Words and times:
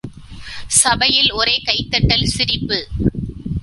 சபையில் 0.67 1.31
ஒரே 1.31 1.61
கை 1.63 1.87
தட்டல் 1.89 2.25
சிரிப்பு. 2.25 2.79